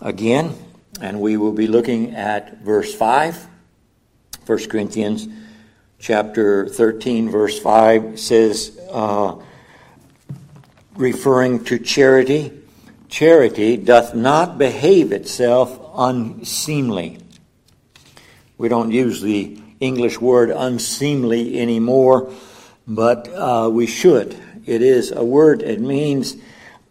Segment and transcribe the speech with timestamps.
[0.00, 0.54] again,
[1.00, 3.46] and we will be looking at verse 5.
[4.46, 5.28] 1 Corinthians
[5.98, 9.36] chapter 13, verse 5 says, uh,
[10.94, 12.52] referring to charity,
[13.08, 17.18] charity doth not behave itself unseemly.
[18.58, 22.32] We don't use the English word unseemly anymore,
[22.86, 24.36] but uh, we should.
[24.64, 26.36] It is a word, it means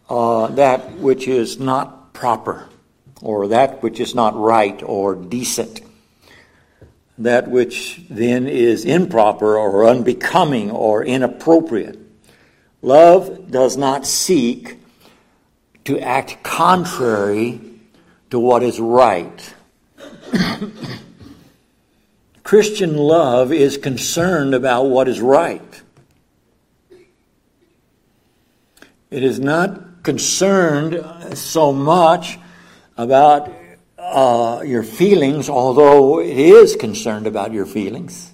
[0.08, 2.68] uh, that which is not proper,
[3.22, 5.80] or that which is not right or decent.
[7.18, 11.98] That which then is improper or unbecoming or inappropriate.
[12.82, 14.78] Love does not seek
[15.84, 17.60] to act contrary
[18.30, 19.54] to what is right.
[22.42, 25.82] Christian love is concerned about what is right.
[29.10, 31.04] It is not concerned
[31.36, 32.38] so much
[32.96, 33.52] about
[33.98, 38.32] uh, your feelings, although it is concerned about your feelings.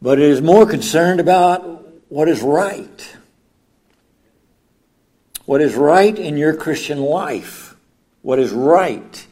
[0.00, 3.16] But it is more concerned about what is right.
[5.44, 7.76] What is right in your Christian life.
[8.22, 9.26] What is right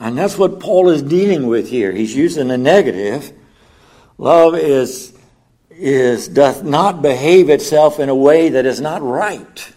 [0.00, 1.92] and that's what Paul is dealing with here.
[1.92, 3.32] He's using a negative.
[4.16, 5.16] Love is,
[5.68, 9.72] is, doth not behave itself in a way that is not right.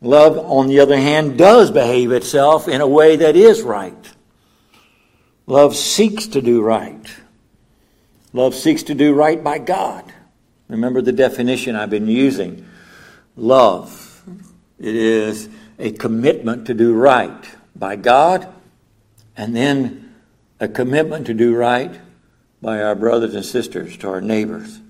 [0.00, 4.10] Love, on the other hand, does behave itself in a way that is right.
[5.46, 7.10] Love seeks to do right.
[8.32, 10.12] Love seeks to do right by God.
[10.68, 12.66] Remember the definition I've been using.
[13.36, 14.22] Love.
[14.78, 18.48] It is a commitment to do right by God,
[19.36, 20.14] and then
[20.60, 22.00] a commitment to do right
[22.62, 24.80] by our brothers and sisters, to our neighbors.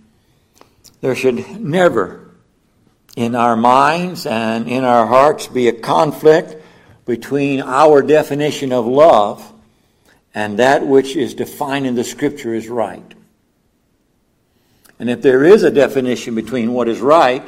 [1.01, 2.30] There should never,
[3.17, 6.57] in our minds and in our hearts, be a conflict
[7.07, 9.53] between our definition of love
[10.35, 13.15] and that which is defined in the Scripture as right.
[14.99, 17.43] And if there is a definition between what is right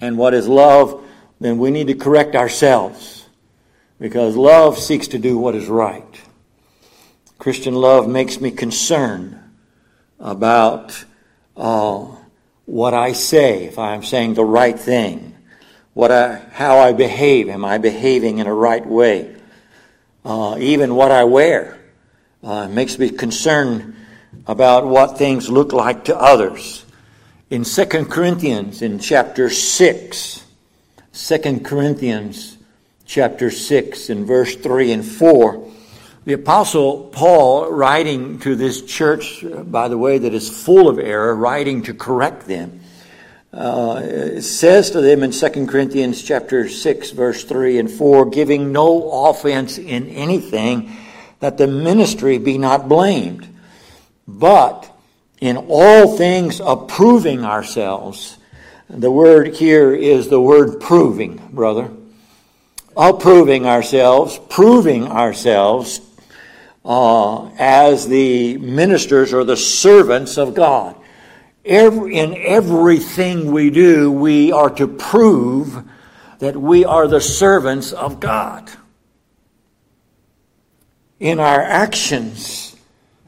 [0.00, 1.04] and what is love,
[1.40, 3.26] then we need to correct ourselves
[3.98, 6.20] because love seeks to do what is right.
[7.38, 9.38] Christian love makes me concerned
[10.18, 11.04] about
[11.56, 12.06] uh,
[12.70, 15.34] what I say, if I'm saying the right thing,
[15.92, 17.48] what I, how I behave.
[17.48, 19.34] Am I behaving in a right way?
[20.24, 21.80] Uh, even what I wear
[22.44, 23.96] uh, makes me concerned
[24.46, 26.86] about what things look like to others.
[27.50, 30.46] In 2 Corinthians, in chapter 6,
[31.12, 32.56] 2 Corinthians
[33.04, 35.69] chapter 6 and verse 3 and 4.
[36.26, 41.34] The Apostle Paul, writing to this church, by the way, that is full of error,
[41.34, 42.80] writing to correct them,
[43.54, 49.28] uh, says to them in 2 Corinthians chapter 6, verse 3 and 4, giving no
[49.30, 50.94] offense in anything,
[51.38, 53.48] that the ministry be not blamed,
[54.28, 54.94] but
[55.40, 58.36] in all things approving ourselves.
[58.90, 61.90] The word here is the word proving, brother
[62.96, 66.00] approving ourselves, proving ourselves
[66.84, 70.96] uh, as the ministers or the servants of God.
[71.64, 75.84] Every, in everything we do, we are to prove
[76.38, 78.70] that we are the servants of God.
[81.18, 82.76] In our actions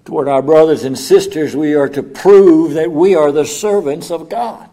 [0.07, 4.31] toward our brothers and sisters, we are to prove that we are the servants of
[4.31, 4.69] God.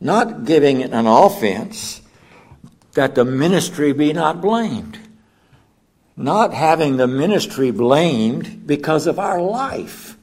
[0.00, 2.02] Not giving an offense,
[2.92, 4.98] that the ministry be not blamed.
[6.18, 10.16] Not having the ministry blamed because of our life.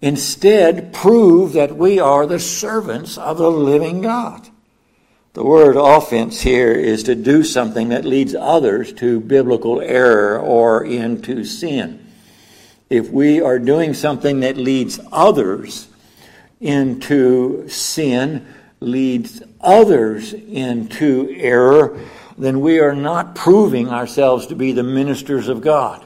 [0.00, 4.48] Instead, prove that we are the servants of the living God.
[5.32, 10.84] The word offense here is to do something that leads others to biblical error or
[10.84, 12.06] into sin.
[12.88, 15.88] If we are doing something that leads others
[16.60, 18.46] into sin,
[18.78, 21.98] leads others into error,
[22.36, 26.04] then we are not proving ourselves to be the ministers of God.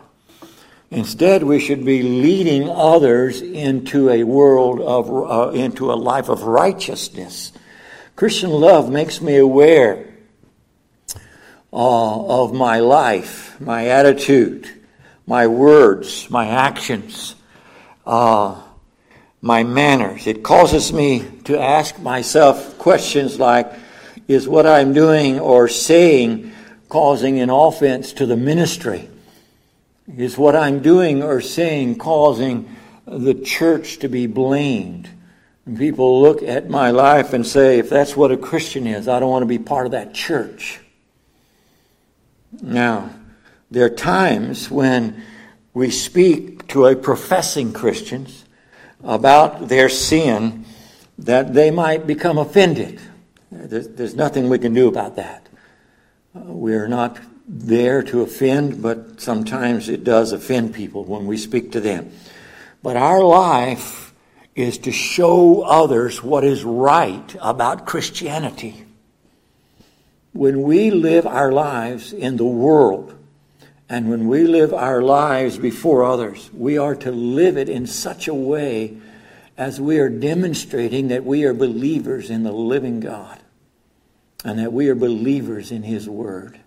[0.90, 6.42] Instead, we should be leading others into a world of, uh, into a life of
[6.42, 7.52] righteousness.
[8.16, 10.06] Christian love makes me aware
[11.72, 14.68] uh, of my life, my attitude,
[15.26, 17.34] my words, my actions.
[18.06, 18.62] Uh,
[19.40, 20.26] my manners.
[20.26, 23.72] It causes me to ask myself questions like,
[24.28, 26.52] is what I'm doing or saying
[26.88, 29.08] causing an offense to the ministry?
[30.16, 32.76] Is what I'm doing or saying causing
[33.06, 35.08] the church to be blamed?
[35.66, 39.18] And people look at my life and say, if that's what a Christian is, I
[39.18, 40.80] don't want to be part of that church.
[42.62, 43.10] Now,
[43.70, 45.22] there are times when
[45.74, 48.44] we speak to a professing Christians
[49.04, 50.64] about their sin
[51.18, 53.00] that they might become offended.
[53.50, 55.46] There's, nothing we can do about that.
[56.34, 61.38] Uh, we are not there to offend, but sometimes it does offend people when we
[61.38, 62.12] speak to them.
[62.82, 64.12] But our life
[64.54, 68.84] is to show others what is right about Christianity.
[70.32, 73.14] When we live our lives in the world,
[73.88, 78.28] and when we live our lives before others, we are to live it in such
[78.28, 78.98] a way
[79.56, 83.37] as we are demonstrating that we are believers in the living God
[84.44, 86.60] and that we are believers in His Word.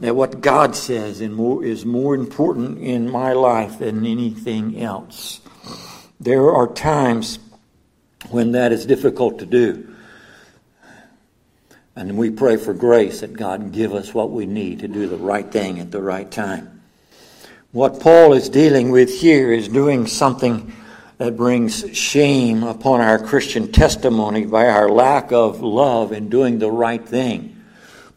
[0.00, 5.40] That what God says is more important in my life than anything else.
[6.20, 7.38] There are times
[8.30, 9.94] when that is difficult to do.
[11.96, 15.16] And we pray for grace that God give us what we need to do the
[15.16, 16.80] right thing at the right time.
[17.72, 20.72] What Paul is dealing with here is doing something
[21.18, 26.70] that brings shame upon our Christian testimony by our lack of love in doing the
[26.70, 27.60] right thing.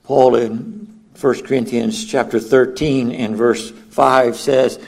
[0.03, 4.79] Paul in 1 Corinthians chapter 13 and verse 5 says,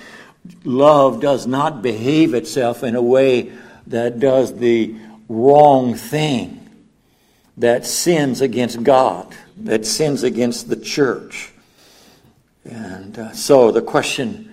[0.63, 3.51] Love does not behave itself in a way
[3.87, 4.95] that does the
[5.27, 6.69] wrong thing,
[7.57, 11.51] that sins against God, that sins against the church.
[12.65, 14.52] And uh, so the question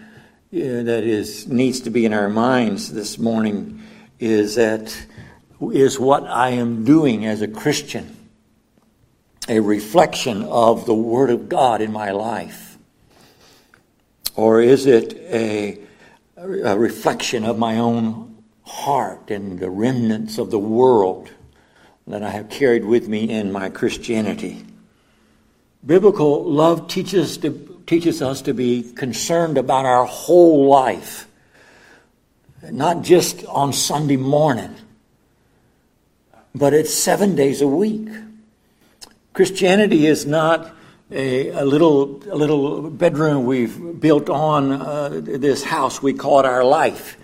[0.52, 3.82] that is needs to be in our minds this morning
[4.18, 5.06] is that
[5.72, 8.16] is what I am doing as a Christian
[9.48, 12.78] a reflection of the Word of God in my life?
[14.36, 15.80] Or is it a,
[16.36, 21.30] a reflection of my own heart and the remnants of the world
[22.06, 24.64] that I have carried with me in my Christianity?
[25.84, 31.26] Biblical love teaches to teaches us to be concerned about our whole life,
[32.70, 34.72] not just on Sunday morning,
[36.54, 38.06] but it's seven days a week.
[39.32, 40.72] Christianity is not
[41.10, 46.00] a, a little a little bedroom we've built on uh, this house.
[46.00, 47.16] We call it our life.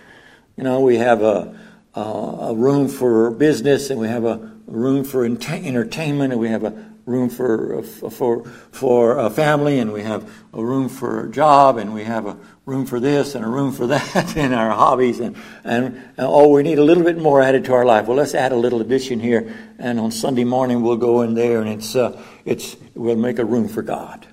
[0.56, 1.56] You know, we have a,
[1.94, 6.64] a, a room for business, and we have a room for entertainment, and we have
[6.64, 11.79] a room for for for a family, and we have a room for a job,
[11.79, 12.37] and we have a
[12.67, 16.49] room for this and a room for that in our hobbies, and, and, and oh,
[16.49, 18.06] we need a little bit more added to our life.
[18.06, 21.61] Well, let's add a little addition here, and on Sunday morning we'll go in there,
[21.62, 24.26] and it's uh, it's we'll make a room for God.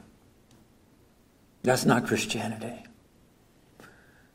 [1.62, 2.84] That's not Christianity.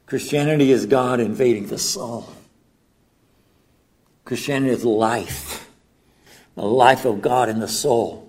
[0.06, 2.32] Christianity is God invading the soul.
[4.24, 5.68] Christianity is life,
[6.54, 8.27] the life of God in the soul.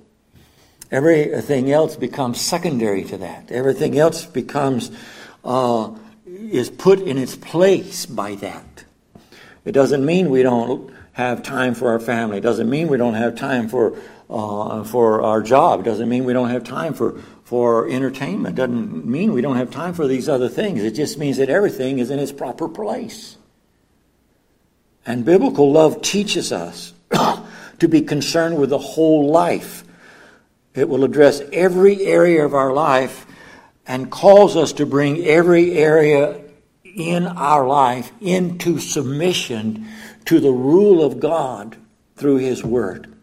[0.91, 3.51] Everything else becomes secondary to that.
[3.51, 4.89] Everything else becomes,
[5.43, 5.91] uh,
[6.25, 8.85] is put in its place by that.
[9.65, 12.37] It doesn't mean we don't have time for our family.
[12.37, 13.99] It doesn't mean we don't have time for,
[14.29, 15.81] uh, for our job.
[15.81, 18.57] It doesn't mean we don't have time for, for entertainment.
[18.57, 20.81] It doesn't mean we don't have time for these other things.
[20.81, 23.37] It just means that everything is in its proper place.
[25.05, 26.93] And biblical love teaches us
[27.79, 29.83] to be concerned with the whole life
[30.73, 33.25] it will address every area of our life
[33.87, 36.41] and calls us to bring every area
[36.83, 39.87] in our life into submission
[40.25, 41.75] to the rule of God
[42.15, 43.13] through His Word.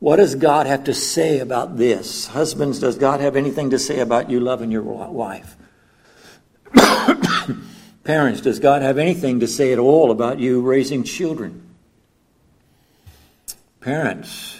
[0.00, 2.28] What does God have to say about this?
[2.28, 5.56] Husbands, does God have anything to say about you loving your wife?
[8.04, 11.62] Parents, does God have anything to say at all about you raising children?
[13.80, 14.57] Parents,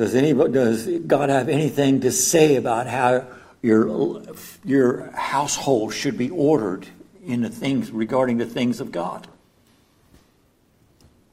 [0.00, 3.26] Does anybody, does God have anything to say about how
[3.60, 4.22] your
[4.64, 6.86] your household should be ordered
[7.22, 9.28] in the things regarding the things of God?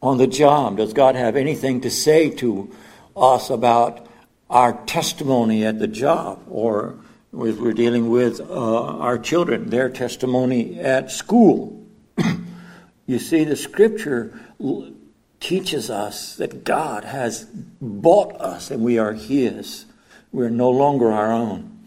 [0.02, 2.70] On the job, does God have anything to say to
[3.16, 4.06] us about
[4.50, 6.98] our testimony at the job, or
[7.32, 11.86] if we're dealing with uh, our children, their testimony at school?
[13.08, 14.38] you see, the Scripture
[15.40, 17.46] teaches us that God has
[17.82, 19.86] bought us and we are His.
[20.32, 21.78] We're no longer our own.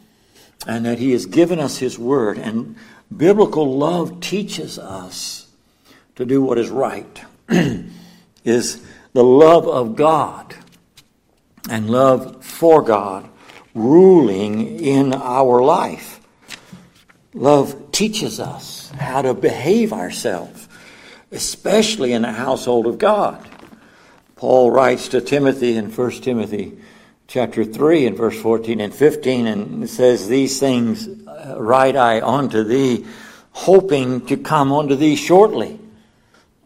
[0.66, 2.38] And that He has given us His Word.
[2.38, 2.76] And
[3.14, 5.49] biblical love teaches us
[6.16, 7.25] to do what is right,
[8.45, 10.54] is the love of God
[11.69, 13.28] and love for God
[13.75, 16.21] ruling in our life.
[17.33, 20.69] Love teaches us how to behave ourselves
[21.30, 23.49] especially in the household of God.
[24.37, 26.78] Paul writes to Timothy in 1 Timothy
[27.30, 31.08] chapter 3 and verse 14 and 15, and says, These things
[31.56, 33.06] write I unto thee,
[33.52, 35.78] hoping to come unto thee shortly.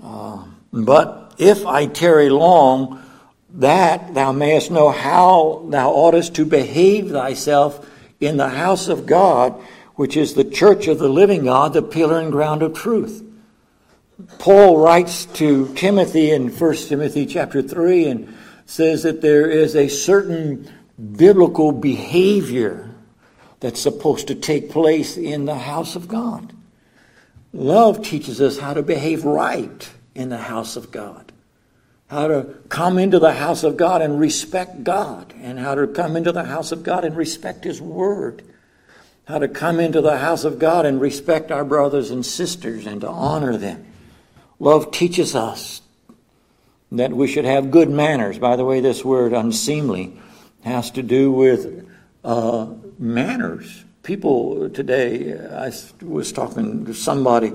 [0.02, 3.02] Uh, but if I tarry long,
[3.50, 7.86] that thou mayest know how thou oughtest to behave thyself
[8.18, 9.52] in the house of God,
[9.96, 13.22] which is the church of the living God, the pillar and ground of truth.
[14.38, 19.88] Paul writes to Timothy in 1 Timothy chapter 3 and says that there is a
[19.88, 20.70] certain
[21.16, 22.90] biblical behavior
[23.58, 26.52] that's supposed to take place in the house of God.
[27.52, 31.32] Love teaches us how to behave right in the house of God,
[32.06, 36.16] how to come into the house of God and respect God, and how to come
[36.16, 38.42] into the house of God and respect His Word,
[39.26, 43.00] how to come into the house of God and respect our brothers and sisters and
[43.00, 43.86] to honor them.
[44.58, 45.82] Love teaches us
[46.92, 48.38] that we should have good manners.
[48.38, 50.18] By the way, this word unseemly
[50.62, 51.88] has to do with
[52.22, 52.68] uh,
[52.98, 53.84] manners.
[54.02, 57.52] People today, I was talking to somebody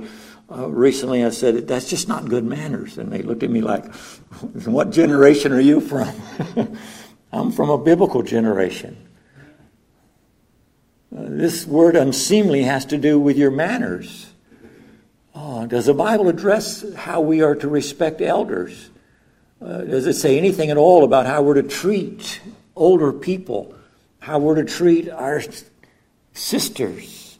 [0.51, 2.97] uh, recently, I said, that's just not good manners.
[2.97, 3.85] And they looked at me like,
[4.65, 6.11] what generation are you from?
[7.31, 8.97] I'm from a biblical generation.
[11.15, 14.28] Uh, this word unseemly has to do with your manners.
[15.67, 18.89] Does the Bible address how we are to respect elders?
[19.61, 22.39] Uh, does it say anything at all about how we're to treat
[22.75, 23.73] older people?
[24.19, 25.41] How we're to treat our
[26.33, 27.37] sisters?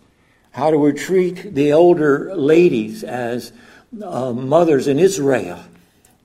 [0.52, 3.54] How do we treat the older ladies as
[4.04, 5.64] uh, mothers in Israel?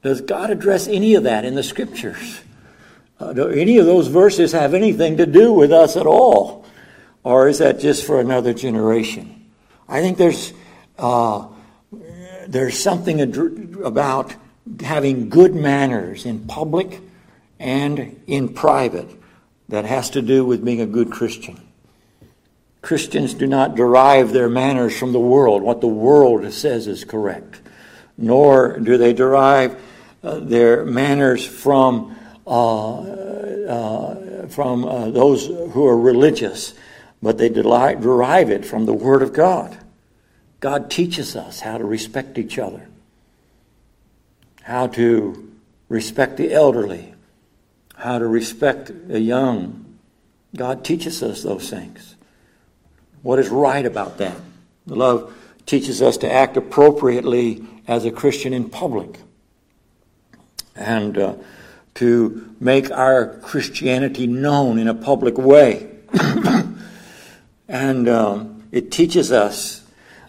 [0.02, 2.40] Does God address any of that in the scriptures?
[3.20, 6.64] Uh, do any of those verses have anything to do with us at all?
[7.22, 9.50] Or is that just for another generation?
[9.88, 10.52] I think there's,
[10.98, 11.48] uh,
[12.48, 13.20] there's something
[13.84, 14.34] about
[14.80, 17.00] having good manners in public
[17.58, 19.08] and in private
[19.68, 21.60] that has to do with being a good Christian.
[22.82, 27.60] Christians do not derive their manners from the world, what the world says is correct,
[28.18, 29.80] nor do they derive
[30.22, 36.74] uh, their manners from, uh, uh, from uh, those who are religious,
[37.22, 39.78] but they derive it from the Word of God.
[40.64, 42.88] God teaches us how to respect each other
[44.64, 45.52] how to
[45.90, 47.14] respect the elderly,
[47.96, 49.98] how to respect the young.
[50.56, 52.16] God teaches us those things.
[53.22, 54.36] What is right about that?
[54.86, 55.34] The love
[55.66, 59.18] teaches us to act appropriately as a Christian in public
[60.74, 61.34] and uh,
[61.96, 65.90] to make our Christianity known in a public way.
[67.68, 69.83] and um, it teaches us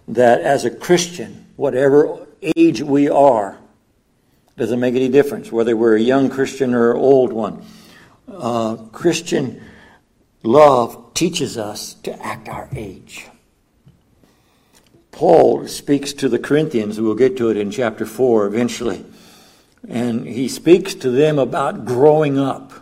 [0.08, 3.58] that as a Christian, whatever age we are,
[4.58, 7.66] doesn't make any difference whether we're a young Christian or an old one.
[8.28, 9.62] Uh, Christian
[10.44, 13.28] love teaches us to act our age.
[15.12, 19.06] Paul speaks to the Corinthians, we'll get to it in chapter 4 eventually,
[19.88, 22.74] and he speaks to them about growing up.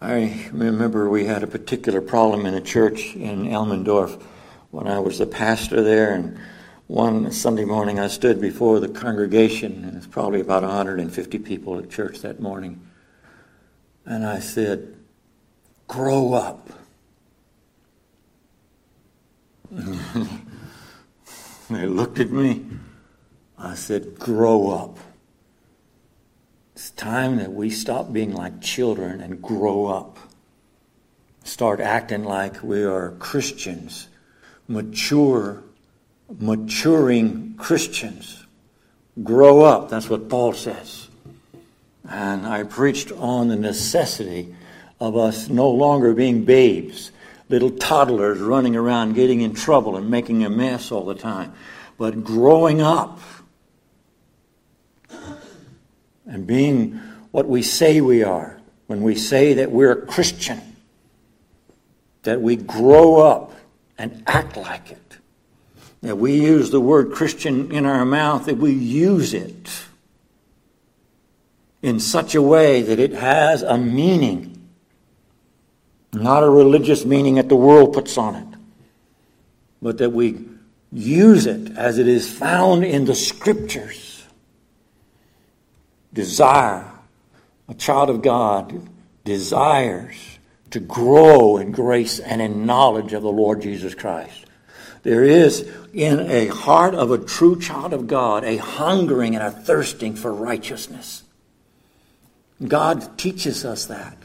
[0.00, 4.20] I remember we had a particular problem in a church in Elmendorf
[4.72, 6.38] when I was the pastor there, and
[6.86, 11.90] one Sunday morning, I stood before the congregation, and it's probably about 150 people at
[11.90, 12.80] church that morning.
[14.04, 14.96] And I said,
[15.86, 16.70] Grow up.
[21.70, 22.64] they looked at me.
[23.58, 24.98] I said, Grow up.
[26.74, 30.18] It's time that we stop being like children and grow up.
[31.44, 34.08] Start acting like we are Christians,
[34.72, 35.62] mature
[36.38, 38.44] maturing Christians.
[39.22, 39.90] Grow up.
[39.90, 41.08] That's what Paul says.
[42.08, 44.54] And I preached on the necessity
[44.98, 47.12] of us no longer being babes,
[47.48, 51.52] little toddlers running around getting in trouble and making a mess all the time,
[51.98, 53.20] but growing up
[56.26, 57.00] and being
[57.30, 60.60] what we say we are when we say that we're a Christian,
[62.22, 63.52] that we grow up
[64.02, 65.18] and act like it.
[66.00, 69.70] That we use the word Christian in our mouth, that we use it
[71.82, 74.68] in such a way that it has a meaning,
[76.12, 78.58] not a religious meaning that the world puts on it,
[79.80, 80.46] but that we
[80.90, 84.26] use it as it is found in the scriptures.
[86.12, 86.90] Desire,
[87.68, 88.88] a child of God
[89.24, 90.31] desires
[90.72, 94.46] to grow in grace and in knowledge of the Lord Jesus Christ.
[95.02, 99.50] There is in a heart of a true child of God a hungering and a
[99.50, 101.24] thirsting for righteousness.
[102.66, 104.16] God teaches us that.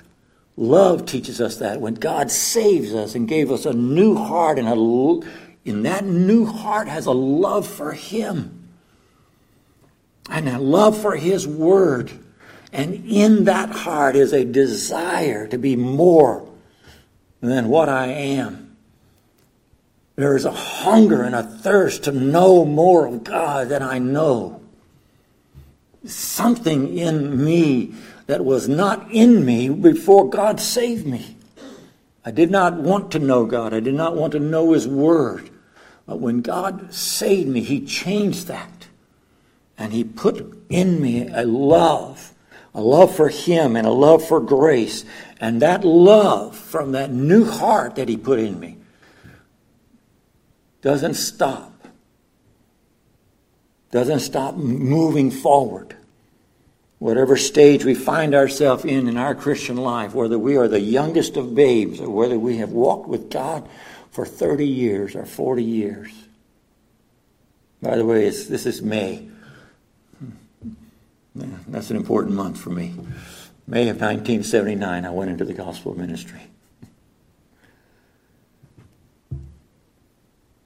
[0.56, 1.82] Love teaches us that.
[1.82, 5.30] When God saves us and gave us a new heart, and a,
[5.66, 8.70] in that new heart has a love for Him
[10.30, 12.12] and a love for His Word.
[12.78, 16.48] And in that heart is a desire to be more
[17.42, 18.78] than what I am.
[20.16, 24.62] There is a hunger and a thirst to know more of God than I know.
[26.06, 27.96] Something in me
[28.28, 31.36] that was not in me before God saved me.
[32.24, 33.74] I did not want to know God.
[33.74, 35.50] I did not want to know His Word.
[36.06, 38.88] But when God saved me, He changed that.
[39.80, 42.34] And He put in me a love,
[42.78, 45.04] a love for Him and a love for grace.
[45.42, 48.78] And that love from that new heart that He put in me
[50.82, 51.74] doesn't stop.
[53.90, 55.96] Doesn't stop moving forward.
[57.00, 61.36] Whatever stage we find ourselves in in our Christian life, whether we are the youngest
[61.36, 63.68] of babes or whether we have walked with God
[64.12, 66.12] for 30 years or 40 years.
[67.82, 69.30] By the way, this is May.
[71.68, 72.94] That's an important month for me.
[73.68, 76.42] May of 1979, I went into the gospel ministry.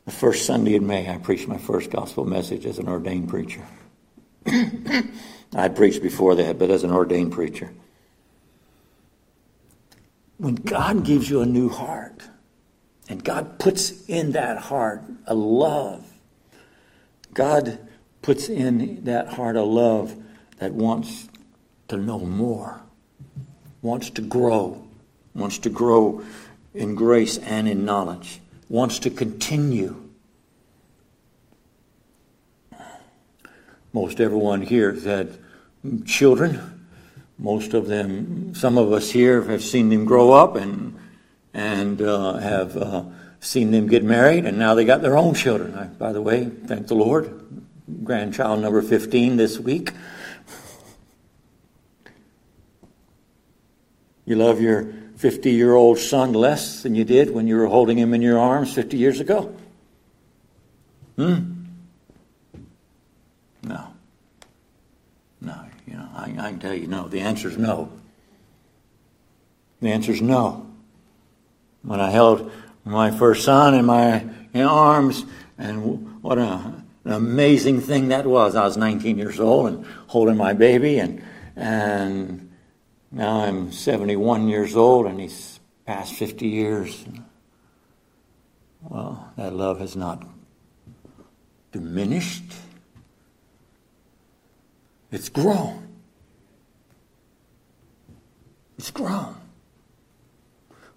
[0.05, 3.65] The first Sunday in May, I preached my first gospel message as an ordained preacher.
[5.55, 7.71] I'd preached before that, but as an ordained preacher.
[10.37, 12.21] When God gives you a new heart,
[13.09, 16.05] and God puts in that heart a love,
[17.33, 17.79] God
[18.21, 20.15] puts in that heart a love
[20.61, 21.27] that wants
[21.87, 22.79] to know more,
[23.81, 24.79] wants to grow,
[25.33, 26.23] wants to grow
[26.75, 28.39] in grace and in knowledge,
[28.69, 29.95] wants to continue.
[33.91, 35.39] Most everyone here has had
[36.05, 36.85] children.
[37.39, 40.95] Most of them, some of us here have seen them grow up and
[41.55, 43.03] and uh, have uh,
[43.39, 45.73] seen them get married, and now they got their own children.
[45.73, 47.33] I, by the way, thank the Lord,
[48.03, 49.91] grandchild number fifteen this week.
[54.31, 57.97] You love your 50 year old son less than you did when you were holding
[57.97, 59.53] him in your arms 50 years ago?
[61.17, 61.65] Hmm?
[63.61, 63.87] No.
[65.41, 67.09] No, you know, I, I can tell you no.
[67.09, 67.91] The answer is no.
[69.81, 70.65] The answer is no.
[71.81, 72.53] When I held
[72.85, 75.25] my first son in my in arms,
[75.57, 78.55] and what a, an amazing thing that was.
[78.55, 81.21] I was 19 years old and holding my baby, and
[81.57, 82.50] and
[83.11, 87.05] now I'm 71 years old, and he's past 50 years.
[88.81, 90.25] Well, that love has not
[91.71, 92.43] diminished.
[95.11, 95.87] It's grown.
[98.77, 99.35] It's grown.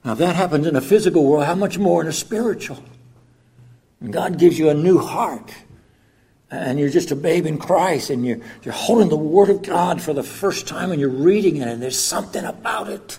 [0.05, 2.83] Now, if that happens in a physical world, how much more in a spiritual?
[4.01, 5.55] And God gives you a new heart.
[6.51, 10.01] And you're just a babe in Christ, and you're, you're holding the Word of God
[10.01, 13.19] for the first time, and you're reading it, and there's something about it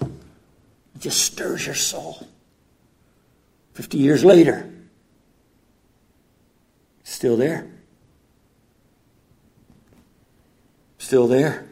[0.94, 2.28] that just stirs your soul.
[3.74, 4.72] 50 years later,
[7.04, 7.68] still there.
[11.06, 11.70] still there.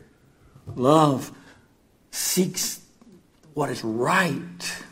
[0.75, 1.31] Love
[2.11, 2.81] seeks
[3.53, 4.83] what is right.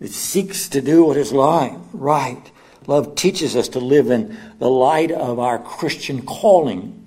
[0.00, 2.52] It seeks to do what is right.
[2.86, 7.06] Love teaches us to live in the light of our Christian calling.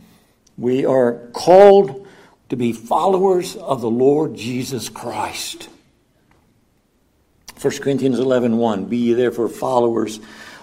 [0.57, 2.07] We are called
[2.49, 5.69] to be followers of the Lord Jesus Christ.
[7.61, 10.19] 1 Corinthians 11 1, Be ye therefore followers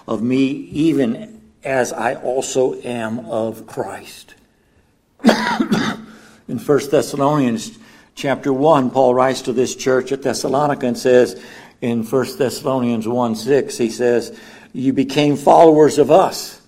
[0.07, 4.35] of me, even as I also am of Christ.
[5.23, 7.77] in 1 Thessalonians
[8.15, 11.41] chapter 1, Paul writes to this church at Thessalonica and says
[11.81, 14.39] in 1 Thessalonians 1 6, he says,
[14.75, 16.61] You became followers of us.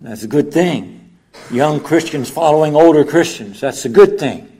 [0.00, 1.16] That's a good thing.
[1.52, 3.60] Young Christians following older Christians.
[3.60, 4.50] That's a good thing.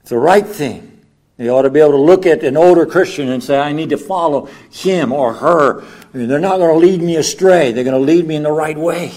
[0.00, 1.04] It's the right thing.
[1.36, 3.90] They ought to be able to look at an older Christian and say, I need
[3.90, 5.82] to follow him or her.
[5.82, 7.72] I mean, they're not going to lead me astray.
[7.72, 9.12] They're going to lead me in the right way.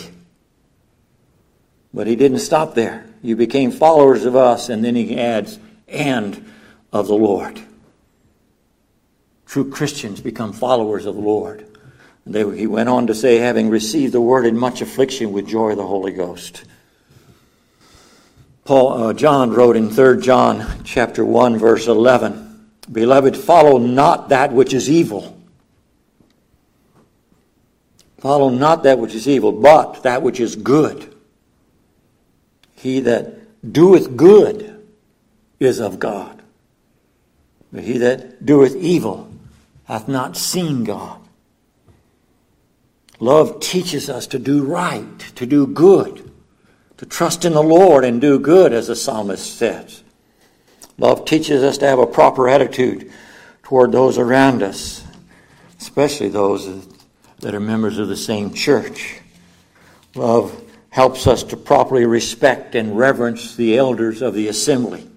[1.93, 3.06] But he didn't stop there.
[3.21, 6.51] You became followers of us, and then he adds, and
[6.91, 7.62] of the Lord.
[9.45, 11.67] True Christians become followers of the Lord.
[12.25, 15.71] They, he went on to say, having received the word in much affliction with joy
[15.71, 16.63] of the Holy Ghost.
[18.63, 24.53] Paul, uh, John wrote in 3 John chapter 1, verse 11, Beloved, follow not that
[24.53, 25.38] which is evil.
[28.19, 31.15] Follow not that which is evil, but that which is good.
[32.75, 34.86] He that doeth good
[35.60, 36.41] is of God.
[37.71, 39.31] But he that doeth evil
[39.86, 41.20] hath not seen God.
[43.21, 46.31] Love teaches us to do right, to do good,
[46.97, 50.01] to trust in the Lord and do good, as the psalmist says.
[50.97, 53.12] Love teaches us to have a proper attitude
[53.62, 55.05] toward those around us,
[55.79, 56.88] especially those
[57.41, 59.19] that are members of the same church.
[60.15, 65.07] Love helps us to properly respect and reverence the elders of the assembly,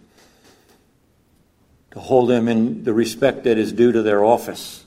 [1.93, 4.85] to hold them in the respect that is due to their office.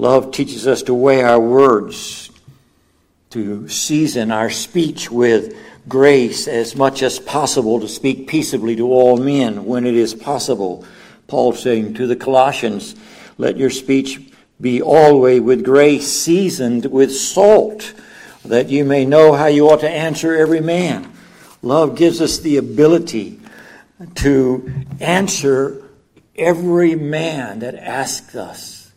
[0.00, 2.27] Love teaches us to weigh our words,
[3.30, 5.56] to season our speech with
[5.88, 10.84] grace as much as possible, to speak peaceably to all men when it is possible.
[11.26, 12.94] Paul saying to the Colossians,
[13.36, 14.20] let your speech
[14.60, 17.94] be always with grace seasoned with salt
[18.44, 21.12] that you may know how you ought to answer every man.
[21.62, 23.40] Love gives us the ability
[24.14, 25.82] to answer
[26.36, 28.92] every man that asks us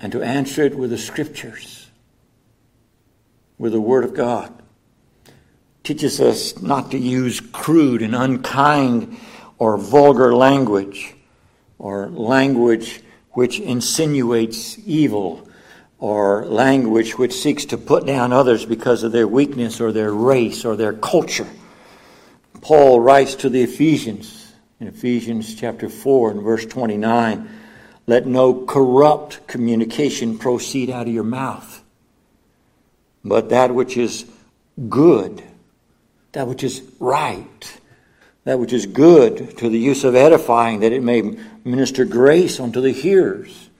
[0.00, 1.81] and to answer it with the scriptures,
[3.62, 4.52] with the Word of God.
[5.84, 9.16] Teaches us not to use crude and unkind
[9.56, 11.14] or vulgar language
[11.78, 15.48] or language which insinuates evil
[16.00, 20.64] or language which seeks to put down others because of their weakness or their race
[20.64, 21.46] or their culture.
[22.62, 27.48] Paul writes to the Ephesians in Ephesians chapter 4 and verse 29
[28.08, 31.81] let no corrupt communication proceed out of your mouth,
[33.24, 34.24] but that which is
[34.88, 35.42] good,
[36.32, 37.80] that which is right,
[38.44, 42.80] that which is good to the use of edifying, that it may minister grace unto
[42.80, 43.70] the hearers.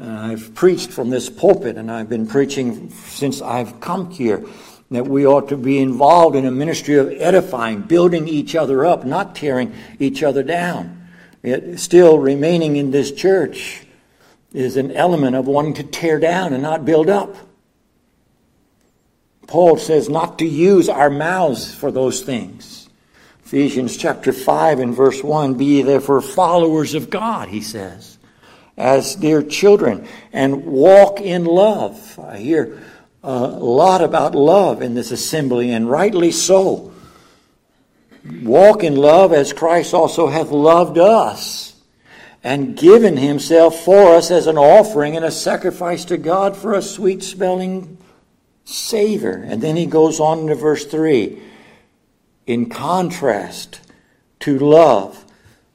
[0.00, 4.44] Uh, I've preached from this pulpit, and I've been preaching since I've come here,
[4.90, 9.04] that we ought to be involved in a ministry of edifying, building each other up,
[9.04, 11.08] not tearing each other down.
[11.42, 13.84] It, still remaining in this church
[14.52, 17.34] is an element of wanting to tear down and not build up.
[19.50, 22.88] Paul says not to use our mouths for those things.
[23.44, 28.16] Ephesians chapter 5 and verse 1 Be therefore followers of God, he says
[28.76, 32.18] as dear children and walk in love.
[32.18, 32.80] I hear
[33.22, 36.92] a lot about love in this assembly, and rightly so.
[38.42, 41.74] Walk in love as Christ also hath loved us
[42.42, 46.82] and given himself for us as an offering and a sacrifice to God for a
[46.82, 47.98] sweet smelling
[48.70, 49.32] savor.
[49.32, 51.40] And then he goes on to verse 3
[52.46, 53.80] in contrast
[54.40, 55.24] to love,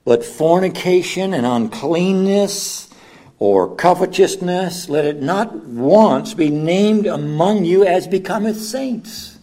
[0.03, 2.89] but fornication and uncleanness
[3.37, 9.37] or covetousness, let it not once be named among you as becometh saints.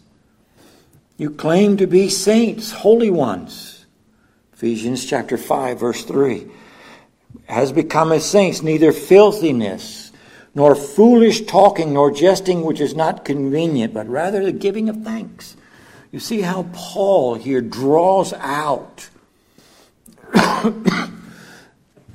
[1.18, 3.86] You claim to be saints, holy ones.
[4.54, 6.46] Ephesians chapter 5, verse 3.
[7.48, 10.01] As becometh saints, neither filthiness,
[10.54, 15.56] nor foolish talking, nor jesting, which is not convenient, but rather the giving of thanks.
[16.10, 19.08] You see how Paul here draws out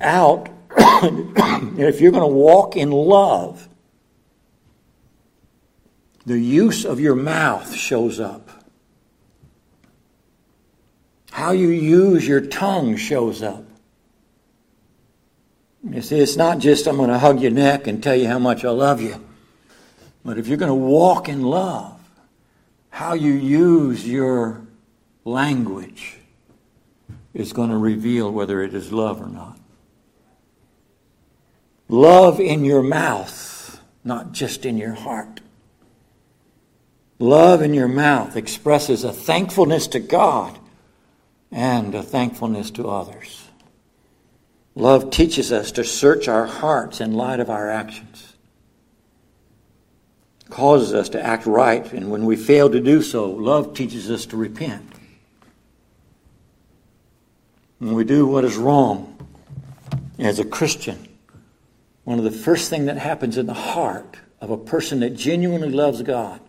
[0.00, 0.48] out
[0.78, 3.68] if you're going to walk in love,
[6.26, 8.50] the use of your mouth shows up.
[11.30, 13.67] How you use your tongue shows up.
[15.82, 18.38] You see, it's not just I'm going to hug your neck and tell you how
[18.38, 19.24] much I love you.
[20.24, 22.00] But if you're going to walk in love,
[22.90, 24.62] how you use your
[25.24, 26.18] language
[27.32, 29.58] is going to reveal whether it is love or not.
[31.88, 35.40] Love in your mouth, not just in your heart.
[37.18, 40.58] Love in your mouth expresses a thankfulness to God
[41.50, 43.47] and a thankfulness to others.
[44.78, 48.36] Love teaches us to search our hearts in light of our actions.
[50.50, 54.24] Causes us to act right, and when we fail to do so, love teaches us
[54.26, 54.88] to repent.
[57.80, 59.18] When we do what is wrong
[60.16, 61.08] as a Christian,
[62.04, 65.70] one of the first things that happens in the heart of a person that genuinely
[65.70, 66.40] loves God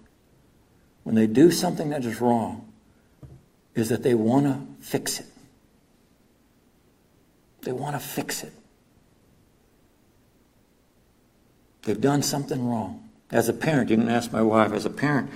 [1.02, 2.72] when they do something that is wrong
[3.74, 5.26] is that they want to fix it.
[7.62, 8.54] They want to fix it.
[11.84, 13.10] They've done something wrong.
[13.32, 15.30] As a parent, you can ask my wife, as a parent,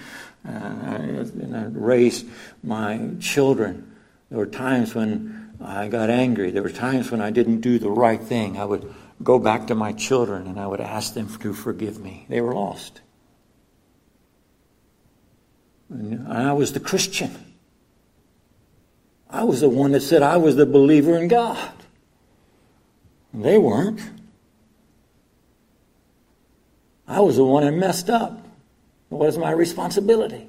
[0.48, 2.26] uh, I, I raised
[2.64, 3.96] my children.
[4.30, 6.52] There were times when I got angry.
[6.52, 8.58] There were times when I didn't do the right thing.
[8.58, 12.26] I would go back to my children and I would ask them to forgive me.
[12.30, 13.02] They were lost.
[15.90, 17.56] And I was the Christian.
[19.30, 21.83] I was the one that said I was the believer in God.
[23.34, 24.00] They weren't.
[27.08, 28.46] I was the one that messed up.
[29.10, 30.48] What is my responsibility?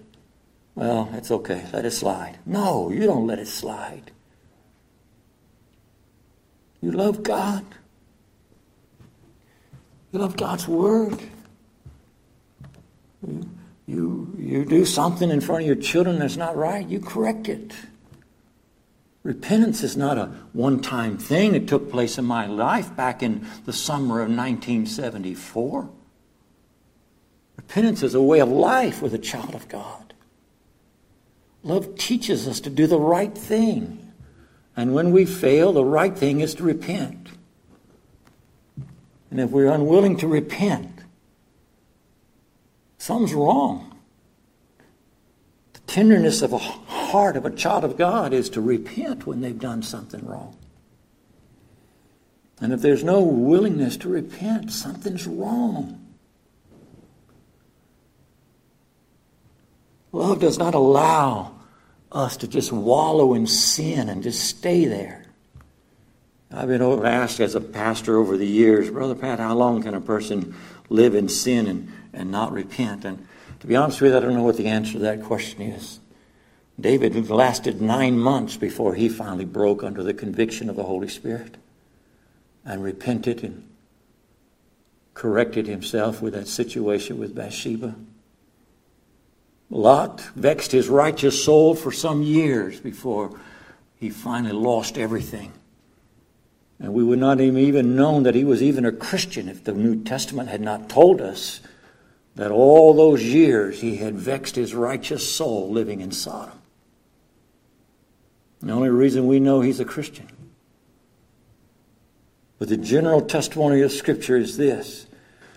[0.74, 1.64] Well, it's okay.
[1.72, 2.38] Let it slide.
[2.46, 4.10] No, you don't let it slide.
[6.80, 7.64] You love God.
[10.12, 11.18] You love God's Word.
[13.26, 13.50] You,
[13.86, 17.72] you, you do something in front of your children that's not right, you correct it.
[19.24, 23.46] Repentance is not a one time thing It took place in my life back in
[23.64, 25.90] the summer of 1974.
[27.56, 30.12] Repentance is a way of life with a child of God.
[31.62, 34.12] Love teaches us to do the right thing.
[34.76, 37.30] And when we fail, the right thing is to repent.
[39.30, 41.00] And if we're unwilling to repent,
[42.98, 43.98] something's wrong.
[45.72, 46.58] The tenderness of a
[47.14, 50.56] heart of a child of God is to repent when they've done something wrong.
[52.60, 56.04] And if there's no willingness to repent, something's wrong.
[60.10, 61.54] Love does not allow
[62.10, 65.24] us to just wallow in sin and just stay there.
[66.50, 70.00] I've been asked as a pastor over the years, Brother Pat, how long can a
[70.00, 70.56] person
[70.88, 73.04] live in sin and, and not repent?
[73.04, 73.24] And
[73.60, 76.00] to be honest with you, I don't know what the answer to that question is.
[76.80, 81.56] David lasted nine months before he finally broke under the conviction of the Holy Spirit
[82.64, 83.68] and repented and
[85.14, 87.94] corrected himself with that situation with Bathsheba.
[89.70, 93.38] Lot vexed his righteous soul for some years before
[93.96, 95.52] he finally lost everything.
[96.80, 99.72] And we would not have even known that he was even a Christian if the
[99.72, 101.60] New Testament had not told us
[102.34, 106.58] that all those years he had vexed his righteous soul living in Sodom.
[108.64, 110.26] The only reason we know he's a Christian.
[112.58, 115.06] But the general testimony of Scripture is this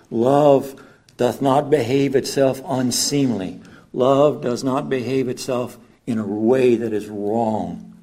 [0.10, 0.76] love
[1.16, 3.62] doth not behave itself unseemly.
[3.94, 7.98] Love does not behave itself in a way that is wrong.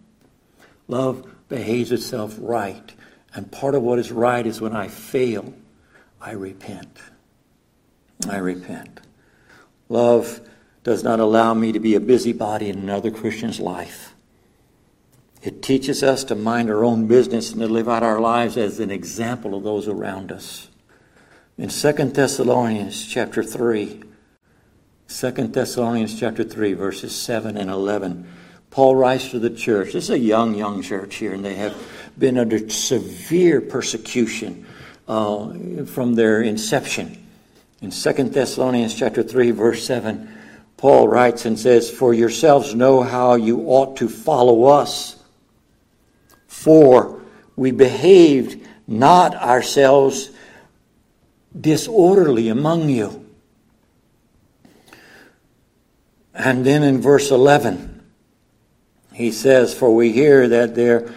[0.88, 2.95] Love behaves itself right.
[3.35, 5.53] And part of what is right is when I fail,
[6.21, 6.99] I repent.
[8.29, 9.01] I repent.
[9.88, 10.40] Love
[10.83, 14.13] does not allow me to be a busybody in another Christian's life.
[15.44, 18.80] It teaches us to mind our own business and to live out our lives as
[18.80, 20.68] an example of those around us.
[21.59, 24.02] In 2 Thessalonians chapter 3,
[25.07, 28.26] Second Thessalonians chapter 3, verses 7 and 11.
[28.70, 29.92] Paul writes to the church.
[29.92, 31.76] This is a young, young church here, and they have
[32.18, 34.64] been under severe persecution
[35.07, 35.52] uh,
[35.85, 37.22] from their inception.
[37.83, 40.26] In Second Thessalonians chapter 3, verse 7,
[40.78, 45.20] Paul writes and says, For yourselves know how you ought to follow us.
[46.64, 47.20] For
[47.57, 50.31] we behaved not ourselves
[51.61, 53.24] disorderly among you
[56.35, 58.03] And then in verse 11,
[59.12, 61.12] he says, For we hear that there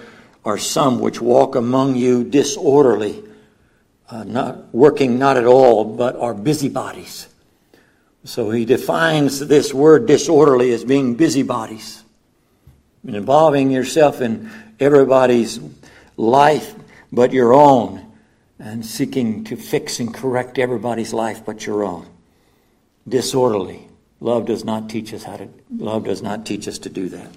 [0.46, 3.24] are some which walk among you disorderly,
[4.10, 7.28] uh, not working not at all, but are busybodies.
[8.24, 12.04] So he defines this word disorderly as being busybodies,
[13.04, 15.60] involving yourself in everybody's
[16.16, 16.76] life
[17.12, 18.06] but your own,
[18.60, 22.08] and seeking to fix and correct everybody's life but your own.
[23.08, 23.88] Disorderly.
[24.20, 27.30] Love does not teach us how to love does not teach us to do that.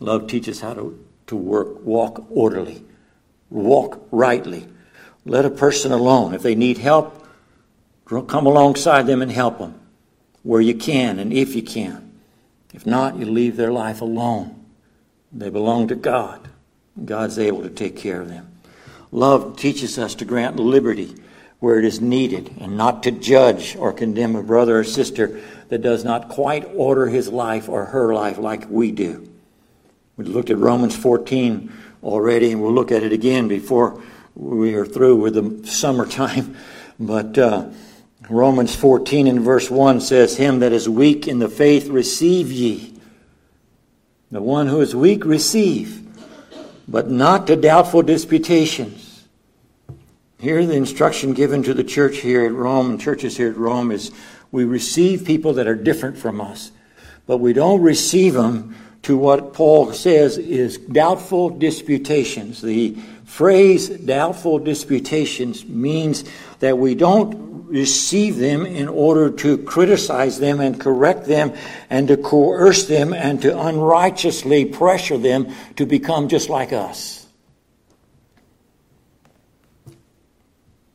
[0.00, 2.84] Love teaches how to, to work, walk orderly,
[3.50, 4.66] walk rightly.
[5.24, 6.34] Let a person alone.
[6.34, 7.24] If they need help,
[8.06, 9.78] come alongside them and help them
[10.42, 12.10] where you can and if you can.
[12.72, 14.64] If not, you leave their life alone.
[15.32, 16.48] They belong to God.
[17.04, 18.58] God's able to take care of them.
[19.10, 21.14] Love teaches us to grant liberty
[21.60, 25.82] where it is needed and not to judge or condemn a brother or sister that
[25.82, 29.28] does not quite order his life or her life like we do.
[30.16, 34.02] We looked at Romans 14 already, and we'll look at it again before
[34.34, 36.56] we are through with the summertime.
[37.00, 37.70] But uh,
[38.28, 42.92] Romans 14 and verse 1 says, Him that is weak in the faith receive ye.
[44.32, 46.07] The one who is weak receive,
[46.88, 49.26] but not to doubtful disputations.
[50.40, 53.90] Here, the instruction given to the church here at Rome and churches here at Rome
[53.90, 54.10] is
[54.50, 56.72] we receive people that are different from us,
[57.26, 62.62] but we don't receive them to what Paul says is doubtful disputations.
[62.62, 62.96] The
[63.28, 66.24] phrase doubtful disputations means
[66.60, 71.52] that we don't receive them in order to criticize them and correct them
[71.90, 77.26] and to coerce them and to unrighteously pressure them to become just like us.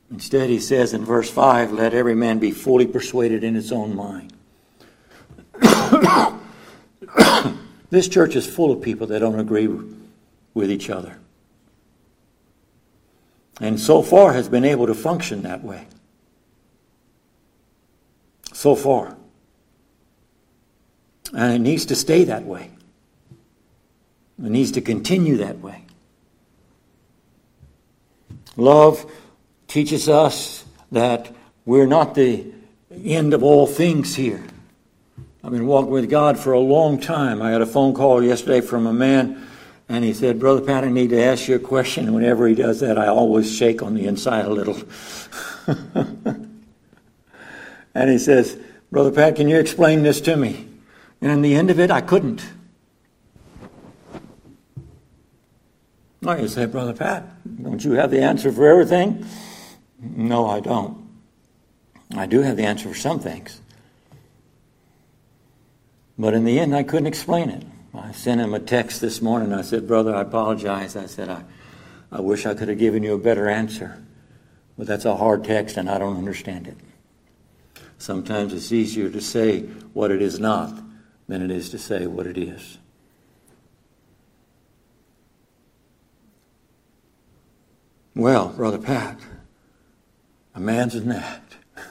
[0.10, 3.96] Instead, he says in verse 5 let every man be fully persuaded in his own
[3.96, 4.34] mind.
[7.92, 9.70] this church is full of people that don't agree
[10.56, 11.20] with each other.
[13.62, 15.88] And so far has been able to function that way.
[18.52, 19.16] So far.
[21.34, 22.72] And it needs to stay that way.
[24.44, 25.86] It needs to continue that way.
[28.56, 29.10] Love
[29.68, 31.34] teaches us that
[31.66, 32.46] we're not the
[33.04, 34.44] end of all things here.
[35.44, 37.42] I've been walking with God for a long time.
[37.42, 39.46] I had a phone call yesterday from a man,
[39.90, 42.06] and he said, Brother Pat, I need to ask you a question.
[42.06, 44.82] And whenever he does that, I always shake on the inside a little.
[47.94, 48.58] and he says,
[48.92, 50.68] Brother Pat, can you explain this to me?
[51.22, 52.46] And in the end of it, I couldn't.
[56.26, 57.26] I said, Brother Pat,
[57.62, 59.26] don't you have the answer for everything?
[60.00, 61.04] No, I don't.
[62.16, 63.60] I do have the answer for some things.
[66.18, 67.66] But in the end, I couldn't explain it.
[67.94, 69.54] I sent him a text this morning.
[69.54, 70.96] I said, Brother, I apologize.
[70.96, 71.44] I said, I,
[72.12, 74.04] I wish I could have given you a better answer.
[74.78, 76.78] But that's a hard text and I don't understand it.
[78.00, 79.62] Sometimes it's easier to say
[79.94, 80.74] what it is not
[81.28, 82.80] than it is to say what it is.
[88.16, 89.20] Well, Brother Pat,
[90.54, 91.58] a man's an act.
[91.78, 91.82] A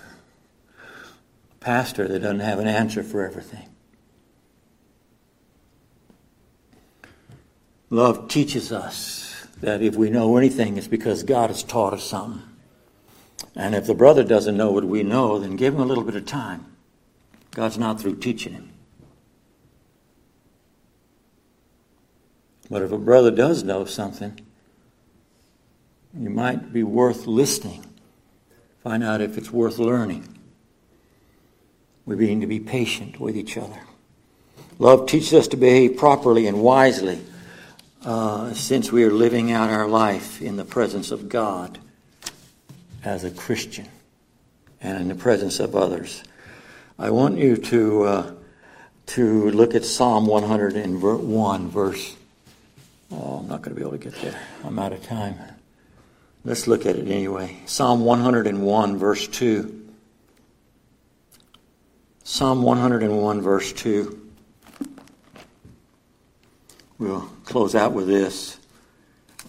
[1.61, 3.72] pastor that doesn't have an answer for everything.
[7.93, 12.41] Love teaches us that if we know anything, it's because God has taught us something.
[13.55, 16.17] And if the brother doesn't know what we know, then give him a little bit
[16.17, 16.65] of time.
[17.51, 18.73] God's not through teaching him.
[22.71, 24.41] But if a brother does know something,
[26.19, 27.85] you might be worth listening.
[28.83, 30.27] Find out if it's worth learning.
[32.07, 33.81] We need to be patient with each other.
[34.79, 37.21] Love teaches us to behave properly and wisely
[38.05, 41.79] uh, since we are living out our life in the presence of God
[43.05, 43.89] as a Christian
[44.81, 46.23] and in the presence of others.
[46.99, 48.33] I want you to uh,
[49.07, 52.17] to look at Psalm 101, verse.
[53.11, 54.41] Oh, I'm not going to be able to get there.
[54.65, 55.37] I'm out of time.
[56.45, 57.59] Let's look at it anyway.
[57.67, 59.91] Psalm 101, verse 2.
[62.25, 64.22] Psalm 101, verse 2.
[67.03, 68.59] We'll close out with this.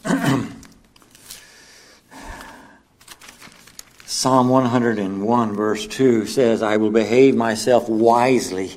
[4.08, 8.76] Psalm 101, verse 2 says, I will behave myself wisely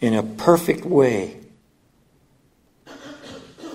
[0.00, 1.36] in a perfect way.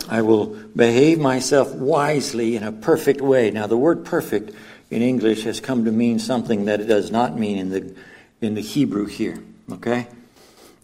[0.10, 3.52] I will behave myself wisely in a perfect way.
[3.52, 4.56] Now, the word perfect
[4.90, 7.96] in English has come to mean something that it does not mean in the,
[8.42, 9.38] in the Hebrew here.
[9.72, 10.08] Okay?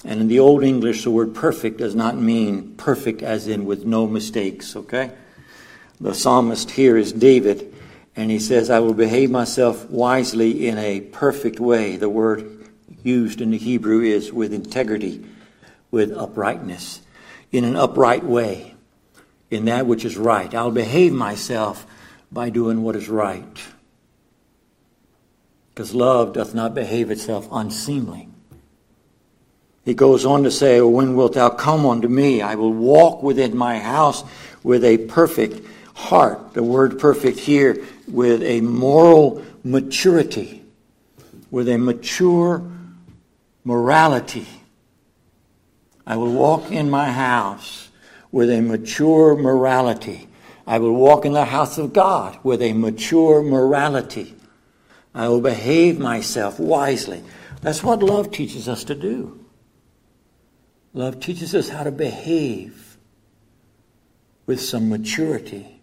[0.05, 3.85] And in the Old English, the word perfect does not mean perfect as in with
[3.85, 5.11] no mistakes, okay?
[6.01, 7.73] The psalmist here is David,
[8.15, 11.95] and he says, I will behave myself wisely in a perfect way.
[11.95, 12.67] The word
[13.03, 15.25] used in the Hebrew is with integrity,
[15.89, 17.01] with uprightness,
[17.51, 18.75] in an upright way,
[19.49, 20.53] in that which is right.
[20.53, 21.85] I'll behave myself
[22.31, 23.63] by doing what is right.
[25.69, 28.27] Because love doth not behave itself unseemly.
[29.85, 32.41] He goes on to say, When wilt thou come unto me?
[32.41, 34.23] I will walk within my house
[34.63, 36.53] with a perfect heart.
[36.53, 40.63] The word perfect here, with a moral maturity,
[41.51, 42.63] with a mature
[43.63, 44.47] morality.
[46.05, 47.89] I will walk in my house
[48.31, 50.27] with a mature morality.
[50.65, 54.35] I will walk in the house of God with a mature morality.
[55.13, 57.23] I will behave myself wisely.
[57.61, 59.42] That's what love teaches us to do.
[60.93, 62.97] Love teaches us how to behave
[64.45, 65.81] with some maturity,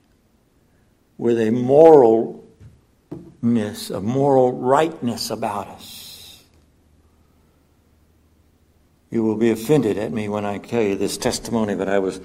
[1.19, 2.41] with a moralness,
[3.91, 6.45] a moral rightness about us.
[9.11, 12.21] You will be offended at me when I tell you this testimony, but I was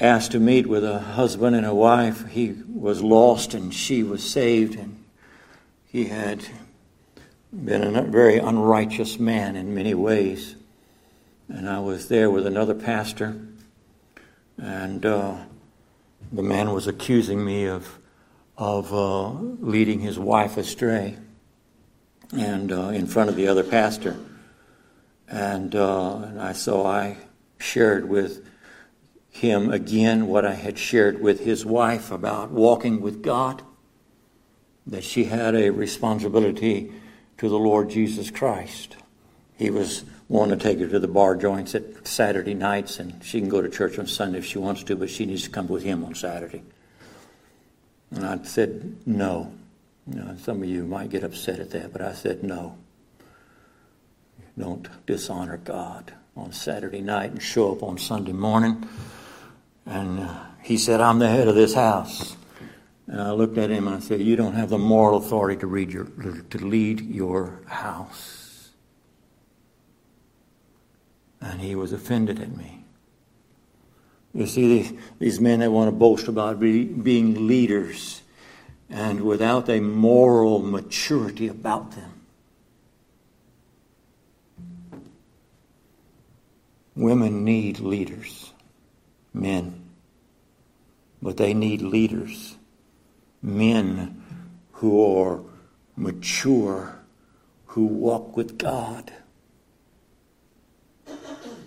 [0.00, 2.26] asked to meet with a husband and a wife.
[2.26, 5.04] He was lost and she was saved, and
[5.86, 6.44] he had
[7.64, 10.56] been a very unrighteous man in many ways.
[11.48, 13.40] And I was there with another pastor
[14.58, 15.36] And uh,
[16.32, 17.98] the man was accusing me of,
[18.56, 21.18] of uh, leading his wife astray
[22.32, 24.16] and uh, in front of the other pastor.
[25.28, 27.18] And, uh, and I, so I
[27.58, 28.48] shared with
[29.30, 33.62] him again what I had shared with his wife about walking with God,
[34.86, 36.92] that she had a responsibility
[37.38, 38.96] to the Lord Jesus Christ.
[39.56, 43.40] He was wanting to take her to the bar joints at Saturday nights, and she
[43.40, 45.68] can go to church on Sunday if she wants to, but she needs to come
[45.68, 46.62] with him on Saturday.
[48.10, 49.52] And I said, no.
[50.06, 52.76] You know, some of you might get upset at that, but I said, no.
[54.58, 58.88] Don't dishonor God on Saturday night and show up on Sunday morning.
[59.84, 60.28] And
[60.62, 62.36] he said, I'm the head of this house.
[63.06, 65.66] And I looked at him and I said, You don't have the moral authority to,
[65.66, 68.70] read your, to lead your house.
[71.40, 72.84] And he was offended at me.
[74.34, 78.22] You see, these, these men that want to boast about be, being leaders
[78.90, 82.12] and without a moral maturity about them.
[86.94, 88.52] Women need leaders,
[89.34, 89.84] men,
[91.20, 92.56] but they need leaders,
[93.46, 94.22] men
[94.72, 95.40] who are
[95.96, 96.98] mature,
[97.66, 99.12] who walk with God,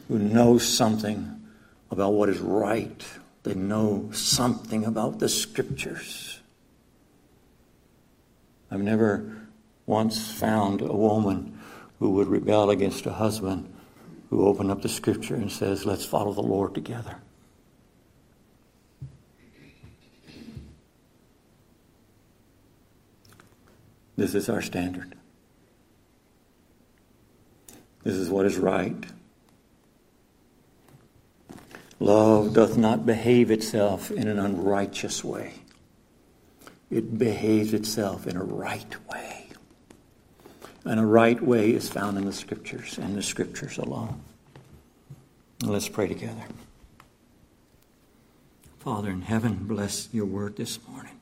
[0.08, 1.42] who know something
[1.90, 3.04] about what is right.
[3.44, 6.40] They know something about the scriptures.
[8.70, 9.48] I've never
[9.86, 11.60] once found a woman
[12.00, 13.74] who would rebel against a husband
[14.30, 17.16] who opened up the scripture and says, Let's follow the Lord together.
[24.20, 25.16] This is our standard.
[28.04, 29.06] This is what is right.
[32.02, 35.54] Love doth not behave itself in an unrighteous way.
[36.92, 39.48] It behaves itself in a right way.
[40.84, 44.20] And a right way is found in the Scriptures and the Scriptures alone.
[45.64, 46.44] Let's pray together.
[48.80, 51.19] Father in heaven, bless your word this morning.